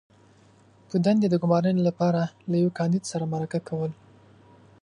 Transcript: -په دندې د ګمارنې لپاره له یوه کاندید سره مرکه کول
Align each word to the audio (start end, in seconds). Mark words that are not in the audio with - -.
-په 0.87 0.97
دندې 1.05 1.27
د 1.29 1.35
ګمارنې 1.43 1.81
لپاره 1.89 2.21
له 2.49 2.55
یوه 2.61 2.75
کاندید 2.79 3.03
سره 3.11 3.23
مرکه 3.33 3.59
کول 3.67 3.91